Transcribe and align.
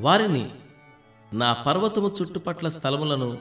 వారిని 0.00 0.50
నా 1.32 1.52
పర్వతము 1.52 2.14
చుట్టుపట్ల 2.22 2.68
స్థలములను 2.68 3.38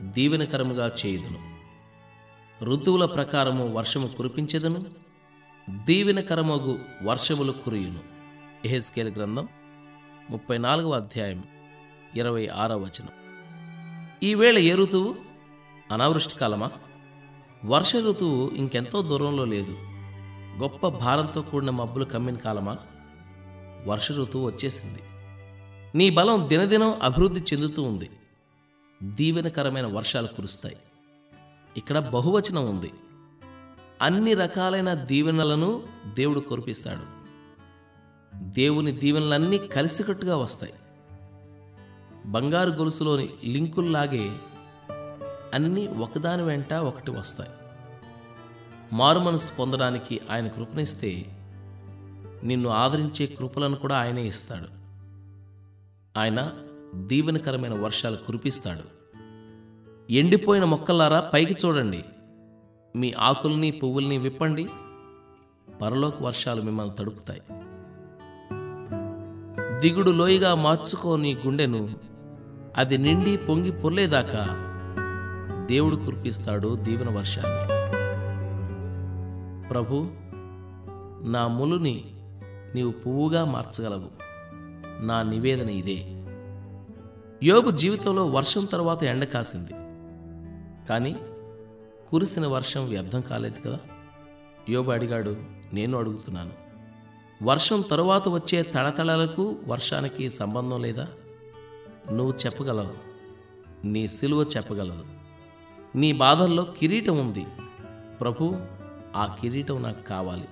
దీవెనకరముగా 0.00 0.92
చేయుదును. 1.06 1.54
ఋతువుల 2.64 3.04
ప్రకారము 3.04 3.68
వర్షము 3.68 4.06
కురిపించెదను 4.06 4.84
దీవెనకరమగు 5.70 6.78
వర్షములు 7.02 7.52
కురియును. 7.52 7.98
ఎహెస్కేల్ 8.64 9.14
గ్రంథం 9.16 9.48
ముప్పై 10.30 10.58
నాలుగవ 10.58 10.92
అధ్యాయం 10.92 11.44
ఇరవై 12.16 12.46
ఆరవ 12.46 12.78
వచనం. 12.78 13.08
ఈవేళ 14.22 14.58
ఏ 14.58 14.74
ఋతువు? 14.74 15.16
అనావృష్టి 15.92 16.34
కాలమా? 16.34 16.70
వర్ష 17.64 17.96
ఋతువు 17.96 18.50
ఇంకెంతో 18.54 19.02
దూరంలో 19.02 19.44
లేదు. 19.44 19.78
గొప్ప 20.62 20.88
భారంతో 20.88 21.42
కూడిన 21.42 21.70
మబ్బులు 21.70 22.04
కమ్మిన 22.04 22.36
కాలమా? 22.36 22.76
వర్ష 23.86 24.12
ఋతువు 24.12 24.46
వచ్చేసింది. 24.46 24.98
నీ 25.94 26.10
బలం 26.10 26.48
దినదినం 26.48 27.00
అభివృద్ధి 27.02 27.40
చెందుతూ 27.40 27.82
ఉంది. 27.82 28.10
దీవెనకరమైన 29.02 29.86
వర్షాలు 29.86 30.26
కురుస్తాయి. 30.26 30.76
ఇక్కడ 31.76 31.98
బహువచనం 31.98 32.68
ఉంది. 32.68 32.92
అన్ని 34.02 34.34
రకాలైన 34.34 34.94
దీవెనలను 34.94 35.82
దేవుడు 36.14 36.40
కురిపిస్తాడు. 36.40 37.24
దేవుని 38.36 38.92
దీవెనలన్నీ 38.92 39.58
కలిసికట్టుగా 39.58 40.36
వస్తాయి. 40.36 40.72
బంగారు 42.26 42.70
గొలుసులోని 42.70 43.28
లింకుల్లాగే 43.44 44.36
అన్నీ 45.54 45.86
ఒకదాని 45.86 46.42
వెంట 46.42 46.74
ఒకటి 46.74 47.10
వస్తాయి. 47.10 47.50
మారుమనసు 48.92 49.52
పొందడానికి 49.54 50.20
ఆయన 50.30 50.48
కృపనిస్తే 50.48 51.26
నిన్ను 52.44 52.68
ఆదరించే 52.68 53.26
కృపలను 53.26 53.76
కూడా 53.76 54.00
ఆయనే 54.00 54.26
ఇస్తాడు. 54.26 54.83
ఆయన 56.16 56.52
దీవెనకరమైన 56.94 57.78
వర్షాలు 57.80 58.16
కురిపిస్తాడు. 58.16 58.84
ఎండిపోయిన 60.12 60.64
మొక్కలారా 60.64 61.20
పైకి 61.20 61.66
చూడండి. 61.66 62.04
మీ 62.96 63.12
ఆకుల్ని 63.12 63.70
పువ్వుల్ని 63.70 64.18
విప్పండి. 64.18 64.68
పరలోక 65.82 66.22
వర్షాలు 66.22 66.62
మిమ్మల్ని 66.62 66.94
తడుపుతాయి. 66.94 67.42
దిగుడు 69.80 70.10
లోయగా 70.10 70.54
మార్చుకోని 70.54 71.34
గుండెను. 71.34 71.94
అది 72.76 72.98
నిండి 72.98 73.36
పొంగి 73.36 73.72
పొర్లేదాకా 73.72 74.48
దేవుడు 75.70 75.96
కురిపిస్తాడు 75.96 76.74
దీవెన 76.74 77.18
వర్షాన్ని. 77.18 77.74
ప్రభు 79.68 80.06
నా 81.30 81.46
ములుని 81.46 82.04
నీవు 82.74 82.92
పువ్వుగా 82.92 83.44
మార్చగలవు. 83.44 84.33
నా 85.00 85.22
నివేదన 85.22 85.70
ఇదే. 85.70 86.24
యోబు 87.42 87.70
జీవితంలో 87.70 88.26
వర్షం 88.26 88.64
తర్వాత 88.64 89.02
ఎండ 89.02 89.24
కాసింది. 89.24 89.72
కానీ 90.88 91.16
కురిసిన 92.10 92.46
వర్షం 92.46 92.84
వ్యర్థం 92.88 93.20
కాలేదు 93.20 93.60
కదా? 93.60 93.78
యోబు 94.68 94.90
అడిగాడు 94.90 95.36
నేను 95.72 95.98
అడుగుతున్నాను. 95.98 96.52
వర్షం 97.42 97.80
తరువాత 97.80 98.28
వచ్చే 98.28 98.62
తడతళలకు 98.62 99.56
వర్షానికి 99.66 100.30
సంబంధం 100.30 100.82
లేదా? 100.82 101.08
నువ్వు 102.12 102.32
చెప్పగలవు. 102.46 103.14
నీ 103.86 104.08
సిలువ 104.08 104.42
చెప్పగలదు. 104.42 105.04
నీ 105.96 106.12
బాధల్లో 106.12 106.62
కిరీటం 106.62 107.18
ఉంది. 107.18 107.46
ప్రభు 108.20 108.56
ఆ 109.16 109.36
కిరీటం 109.40 109.82
నాకు 109.82 110.02
కావాలి. 110.02 110.44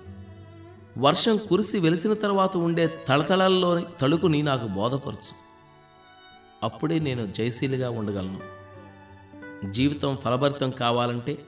వర్షం 0.99 1.37
కురిసి 1.37 1.79
వెలిసిన 1.79 2.13
తర్వాత 2.13 2.57
ఉండే 2.57 2.87
తళతళల్లోని 3.09 3.85
తళుకుని 4.01 4.43
నాకు 4.43 4.67
బోధపరచు. 4.67 5.53
అప్పుడే 6.63 6.99
నేను 6.99 7.27
జయశీలిగా 7.27 7.91
ఉండగలను. 7.91 8.41
జీవితం 9.71 10.17
ఫలభరితం 10.17 10.71
కావాలంటే 10.71 11.39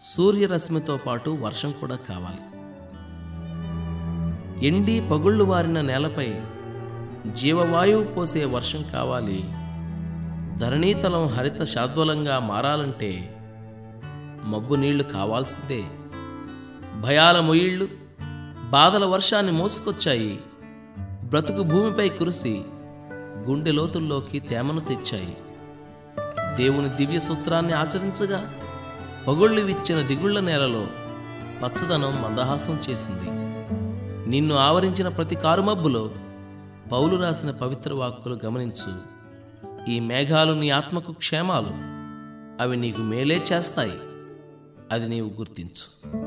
సూర్యరశ్మితో 0.00 0.96
పాటు 0.96 1.30
వర్షం 1.30 1.72
కూడా 1.72 1.96
కావాలి. 1.96 2.38
ఎండి 4.66 5.00
పగుళ్ళు 5.00 5.44
వారిన 5.44 5.80
నేలపై 5.80 6.34
జీవవాయువు 7.32 8.04
పోసే 8.04 8.44
వర్షం 8.44 8.84
కావాలి. 8.92 9.44
ధరణీతలం 10.58 11.26
హరిత 11.26 11.62
శాద్వలంగా 11.62 12.38
మారాలంటే 12.38 13.36
మబ్బు 14.44 14.74
నీళ్ళు 14.74 15.02
కావాల్సిందే. 15.02 15.84
భయాల 17.00 17.40
మొయిళ్ళు 17.40 18.01
బాధల 18.72 19.04
వర్షాన్ని 19.04 19.52
మోసుకొచ్చాయి. 19.52 20.40
బ్రతుకు 21.24 21.62
భూమిపై 21.62 22.08
కురిసి 22.08 22.62
గుండె 23.20 23.72
లోతుల్లోకి 23.72 24.40
తేమను 24.40 24.80
తెచ్చాయి. 24.80 25.36
దేవుని 26.56 26.88
దివ్య 26.88 27.18
సూత్రాన్ని 27.18 27.72
ఆచరించగా 27.72 28.54
పగుళ్ళు 29.28 29.60
విచ్చిన 29.60 30.06
దిగుళ్ళ 30.06 30.40
నేలలో 30.40 30.86
పచ్చదనం 31.62 32.22
మందహాసం 32.22 32.80
చేసింది. 32.90 33.30
నిన్ను 34.30 34.54
ఆవరించిన 34.54 35.08
ప్రతి 35.08 35.34
కారుమబ్బులో 35.34 36.10
పౌలు 36.92 37.16
రాసిన 37.16 37.50
పవిత్ర 37.50 37.92
వాక్కులు 37.92 38.38
గమనించు. 38.44 38.92
ఈ 39.90 40.00
మేఘాలు 40.00 40.52
నీ 40.52 40.70
ఆత్మకు 40.70 41.12
క్షేమాలు. 41.12 41.70
అవి 42.62 42.76
నీకు 42.76 43.00
మేలే 43.00 43.42
చేస్తాయి. 43.52 43.98
అది 44.92 45.08
నీవు 45.08 45.28
గుర్తించు. 45.28 46.22